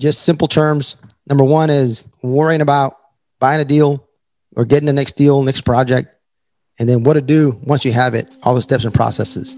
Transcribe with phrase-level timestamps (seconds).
[0.00, 0.96] just simple terms.
[1.28, 2.96] Number one is worrying about
[3.38, 4.08] buying a deal
[4.56, 6.14] or getting the next deal, next project,
[6.78, 9.54] and then what to do once you have it, all the steps and processes.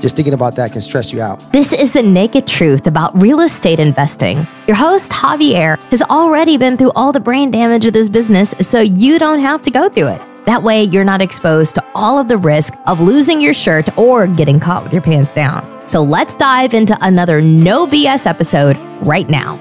[0.00, 1.40] Just thinking about that can stress you out.
[1.52, 4.46] This is the naked truth about real estate investing.
[4.66, 8.80] Your host, Javier, has already been through all the brain damage of this business, so
[8.80, 10.22] you don't have to go through it.
[10.44, 14.26] That way, you're not exposed to all of the risk of losing your shirt or
[14.26, 15.75] getting caught with your pants down.
[15.86, 18.76] So let's dive into another no BS episode
[19.06, 19.56] right now.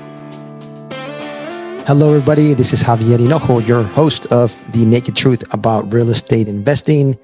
[1.85, 2.55] Hello, everybody.
[2.55, 7.15] This is Javier Hinojo, your host of The Naked Truth About Real Estate Investing.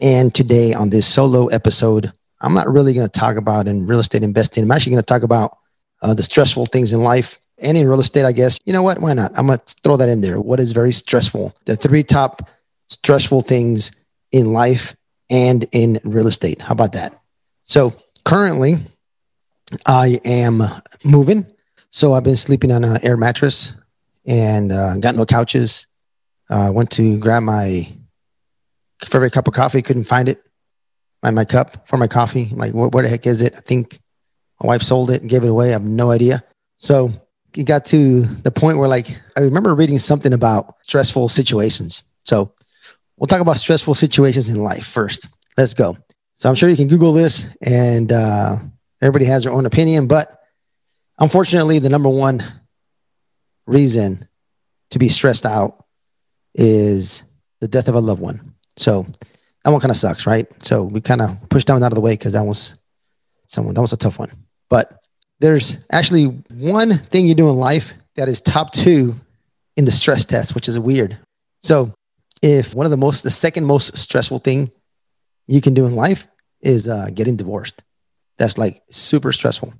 [0.00, 4.00] And today on this solo episode, I'm not really going to talk about in real
[4.00, 4.64] estate investing.
[4.64, 5.58] I'm actually going to talk about
[6.00, 8.58] uh, the stressful things in life and in real estate, I guess.
[8.64, 9.02] You know what?
[9.02, 9.32] Why not?
[9.36, 10.40] I'm going to throw that in there.
[10.40, 11.54] What is very stressful?
[11.66, 12.48] The three top
[12.88, 13.92] stressful things
[14.32, 14.96] in life
[15.28, 16.62] and in real estate.
[16.62, 17.20] How about that?
[17.64, 17.92] So
[18.26, 18.74] currently,
[19.86, 20.62] I am
[21.04, 21.46] moving.
[21.90, 23.72] So I've been sleeping on an air mattress
[24.26, 25.86] and uh, got no couches.
[26.50, 27.88] Uh, went to grab my
[29.04, 30.42] favorite cup of coffee, couldn't find it.
[31.22, 32.50] My, my cup for my coffee.
[32.52, 33.54] like, where, where the heck is it?
[33.56, 33.98] I think
[34.60, 35.70] my wife sold it and gave it away.
[35.70, 36.44] I have no idea.
[36.76, 37.10] So
[37.54, 42.02] it got to the point where, like, I remember reading something about stressful situations.
[42.24, 42.52] So
[43.16, 45.28] we'll talk about stressful situations in life first.
[45.56, 45.96] Let's go.
[46.36, 48.56] So I'm sure you can Google this and uh,
[49.00, 50.38] everybody has their own opinion, but
[51.18, 52.44] unfortunately, the number one
[53.66, 54.28] reason
[54.90, 55.86] to be stressed out
[56.54, 57.22] is
[57.60, 58.54] the death of a loved one.
[58.76, 59.06] So
[59.64, 60.46] that one kind of sucks, right?
[60.62, 62.74] So we kind of pushed that one out of the way because that was
[63.46, 64.30] someone that was a tough one.
[64.68, 65.02] But
[65.40, 69.14] there's actually one thing you do in life that is top two
[69.76, 71.18] in the stress test, which is weird.
[71.62, 71.94] So
[72.42, 74.70] if one of the most, the second most stressful thing
[75.46, 76.26] you can do in life
[76.60, 77.82] is uh, getting divorced.
[78.38, 79.72] That's like super stressful.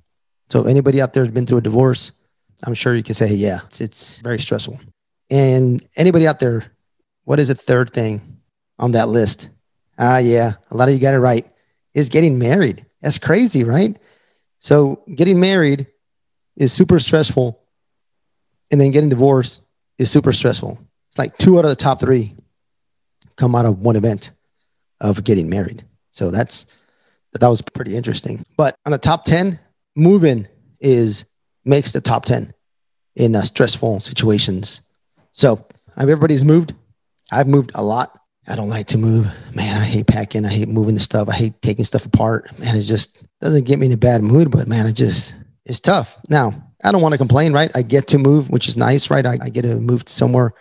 [0.49, 2.11] So anybody out there has been through a divorce,
[2.63, 4.79] I'm sure you can say, yeah, it's, it's very stressful.
[5.29, 6.71] And anybody out there,
[7.25, 8.39] what is the third thing
[8.79, 9.49] on that list?
[9.99, 11.45] Ah, uh, yeah, a lot of you got it right.
[11.93, 12.85] Is getting married.
[13.01, 13.97] That's crazy, right?
[14.59, 15.87] So getting married
[16.55, 17.59] is super stressful,
[18.71, 19.61] and then getting divorced
[19.97, 20.79] is super stressful.
[21.09, 22.35] It's like two out of the top three
[23.35, 24.31] come out of one event
[25.01, 25.85] of getting married.
[26.11, 26.65] So that's
[27.39, 28.43] that was pretty interesting.
[28.55, 29.59] But on the top 10,
[29.95, 30.47] moving
[30.79, 31.25] is
[31.65, 32.53] makes the top 10
[33.15, 34.81] in uh, stressful situations.
[35.31, 36.73] So everybody's moved.
[37.31, 38.19] I've moved a lot.
[38.47, 39.27] I don't like to move.
[39.53, 40.45] Man, I hate packing.
[40.45, 41.27] I hate moving the stuff.
[41.27, 42.57] I hate taking stuff apart.
[42.57, 45.81] Man, it just doesn't get me in a bad mood, but man, it just, it's
[45.81, 46.15] tough.
[46.29, 47.69] Now, I don't want to complain, right?
[47.75, 49.25] I get to move, which is nice, right?
[49.25, 50.53] I, I get to move somewhere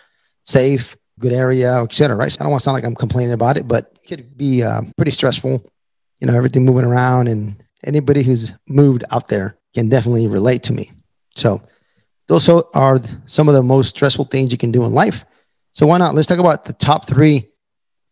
[0.42, 2.16] safe good area, etc.
[2.16, 2.30] Right?
[2.30, 4.62] So I don't want to sound like I'm complaining about it, but it could be
[4.62, 5.64] uh, pretty stressful.
[6.20, 10.72] You know, everything moving around, and anybody who's moved out there can definitely relate to
[10.72, 10.90] me.
[11.34, 11.60] So
[12.28, 15.24] those are some of the most stressful things you can do in life.
[15.72, 16.14] So why not?
[16.14, 17.48] Let's talk about the top three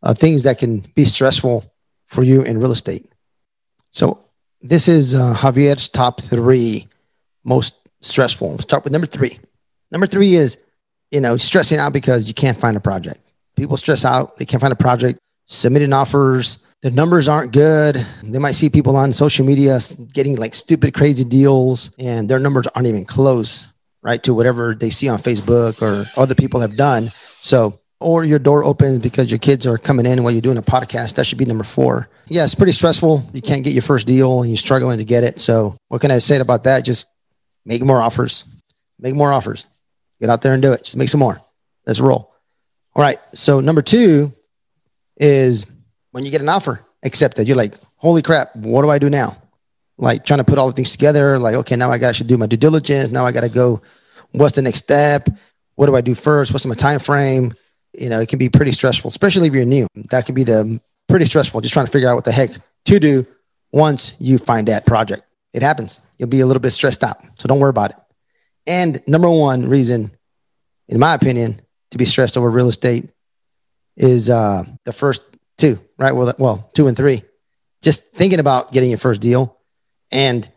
[0.03, 1.65] uh, things that can be stressful
[2.07, 3.11] for you in real estate.
[3.91, 4.27] So
[4.61, 6.89] this is uh, Javier's top three
[7.45, 8.59] most stressful.
[8.59, 9.39] Start with number three.
[9.91, 10.59] Number three is
[11.15, 13.21] you know, stressing out because you can't find a project.
[13.57, 18.05] People stress out, they can't find a project, submitting offers, the numbers aren't good.
[18.23, 19.79] They might see people on social media
[20.13, 23.69] getting like stupid, crazy deals, and their numbers aren't even close,
[24.03, 27.11] right, to whatever they see on Facebook or other people have done.
[27.41, 30.63] So, or your door opens because your kids are coming in while you're doing a
[30.63, 31.15] podcast.
[31.15, 32.11] That should be number four.
[32.27, 33.31] Yeah, it's pretty stressful.
[33.33, 35.41] You can't get your first deal and you're struggling to get it.
[35.41, 36.85] So, what can I say about that?
[36.85, 37.09] Just
[37.65, 38.45] make more offers.
[38.99, 39.67] Make more offers.
[40.25, 40.85] Get out there and do it.
[40.85, 41.39] Just make some more.
[41.87, 42.33] Let's roll.
[42.97, 43.19] All right.
[43.35, 44.33] So number two
[45.19, 45.67] is
[46.13, 49.37] when you get an offer accepted, you're like, holy crap, what do I do now?
[49.99, 51.39] Like trying to put all the things together.
[51.39, 53.11] Like, okay, now I got to do my due diligence.
[53.11, 53.83] Now I got to go.
[54.31, 55.29] What's the next step?
[55.75, 56.55] What do I do first?
[56.55, 57.53] What's my time frame?
[57.93, 59.87] You know, it can be pretty stressful, especially if you're new.
[60.09, 61.61] That can be the pretty stressful.
[61.61, 62.53] Just trying to figure out what the heck
[62.87, 63.27] to do
[63.73, 65.25] once you find that project.
[65.53, 66.01] It happens.
[66.19, 67.19] You'll be a little bit stressed out.
[67.35, 67.97] So don't worry about it.
[68.67, 70.11] And number one reason,
[70.89, 73.11] in my opinion, to be stressed over real estate
[73.97, 75.23] is uh, the first
[75.59, 76.13] two, right?
[76.13, 77.23] Well, well, two and three.
[77.83, 79.59] Just thinking about getting your first deal
[80.11, 80.49] and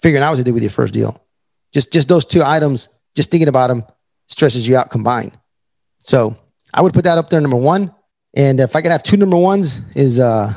[0.00, 1.24] figuring out what to do with your first deal.
[1.72, 3.84] Just just those two items, just thinking about them
[4.28, 5.38] stresses you out combined.
[6.02, 6.36] So
[6.74, 7.94] I would put that up there number one.
[8.34, 10.52] And if I could have two number ones, is uh,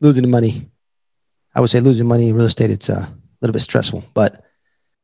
[0.00, 0.70] losing money.
[1.54, 2.70] I would say losing money in real estate.
[2.70, 4.44] It's uh, a little bit stressful, but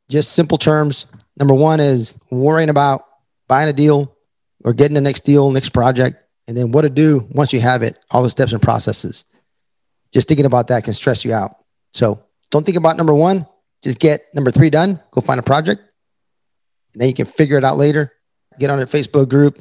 [0.09, 1.07] just simple terms.
[1.39, 3.05] Number one is worrying about
[3.49, 4.17] buying a deal
[4.65, 7.83] or getting the next deal, next project, and then what to do once you have
[7.83, 9.25] it, all the steps and processes.
[10.13, 11.57] Just thinking about that can stress you out.
[11.93, 13.47] So don't think about number one.
[13.83, 15.01] Just get number three done.
[15.11, 15.83] Go find a project.
[16.93, 18.13] And then you can figure it out later.
[18.59, 19.59] Get on a Facebook group.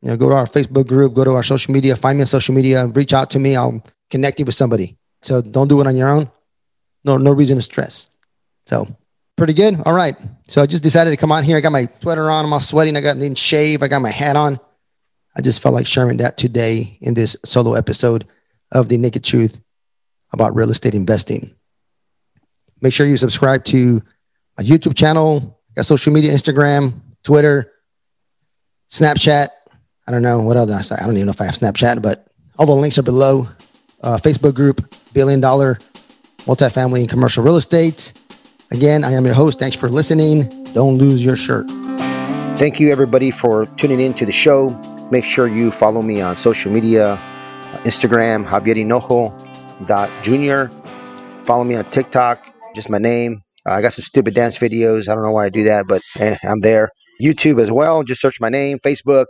[0.00, 2.26] You know, go to our Facebook group, go to our social media, find me on
[2.26, 3.54] social media, reach out to me.
[3.54, 4.98] I'll connect you with somebody.
[5.22, 6.28] So don't do it on your own.
[7.04, 8.10] No, no reason to stress.
[8.66, 8.88] So
[9.42, 9.82] pretty good.
[9.84, 10.14] All right.
[10.46, 11.56] So I just decided to come on here.
[11.56, 12.44] I got my sweater on.
[12.44, 12.96] I'm all sweating.
[12.96, 13.82] I got didn't shave.
[13.82, 14.60] I got my hat on.
[15.34, 18.24] I just felt like sharing that today in this solo episode
[18.70, 19.58] of the Naked Truth
[20.32, 21.56] about real estate investing.
[22.82, 24.00] Make sure you subscribe to
[24.56, 27.72] my YouTube channel, got social media, Instagram, Twitter,
[28.92, 29.48] Snapchat.
[30.06, 30.74] I don't know what other.
[30.74, 32.28] I don't even know if I have Snapchat, but
[32.60, 33.48] all the links are below.
[34.02, 35.78] Uh, Facebook group, Billion Dollar
[36.46, 38.12] Multifamily and Commercial Real Estate.
[38.72, 39.58] Again, I am your host.
[39.58, 40.48] Thanks for listening.
[40.72, 41.66] Don't lose your shirt.
[42.56, 44.70] Thank you, everybody, for tuning in to the show.
[45.10, 47.18] Make sure you follow me on social media
[47.84, 50.68] Instagram, Javier Junior.
[51.44, 52.42] Follow me on TikTok,
[52.74, 53.42] just my name.
[53.66, 55.06] Uh, I got some stupid dance videos.
[55.06, 56.88] I don't know why I do that, but eh, I'm there.
[57.20, 58.02] YouTube as well.
[58.04, 58.78] Just search my name.
[58.78, 59.26] Facebook.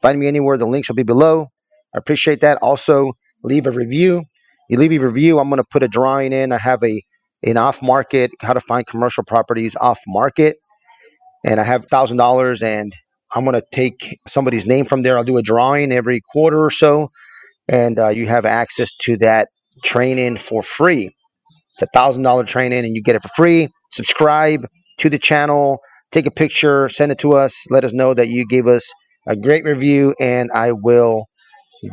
[0.00, 0.56] Find me anywhere.
[0.56, 1.48] The links will be below.
[1.94, 2.56] I appreciate that.
[2.62, 3.12] Also,
[3.44, 4.24] leave a review.
[4.70, 5.38] You leave a review.
[5.38, 6.50] I'm going to put a drawing in.
[6.50, 7.02] I have a
[7.46, 10.56] an off market how to find commercial properties off market,
[11.44, 12.92] and I have thousand dollars, and
[13.34, 15.16] I'm going to take somebody's name from there.
[15.16, 17.10] I'll do a drawing every quarter or so,
[17.68, 19.48] and uh, you have access to that
[19.84, 21.10] training for free.
[21.72, 23.68] It's a thousand dollar training, and you get it for free.
[23.92, 24.66] Subscribe
[24.98, 25.78] to the channel,
[26.10, 27.54] take a picture, send it to us.
[27.70, 28.90] Let us know that you gave us
[29.26, 31.26] a great review, and I will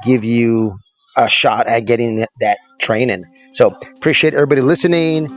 [0.04, 0.78] give you
[1.18, 3.26] a shot at getting that training.
[3.54, 5.28] So appreciate everybody listening.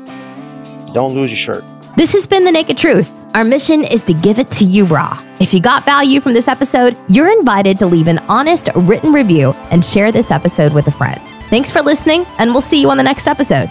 [0.93, 1.65] Don't lose your shirt.
[1.97, 3.25] This has been The Naked Truth.
[3.35, 5.23] Our mission is to give it to you raw.
[5.41, 9.53] If you got value from this episode, you're invited to leave an honest written review
[9.71, 11.21] and share this episode with a friend.
[11.51, 13.71] Thanks for listening, and we'll see you on the next episode.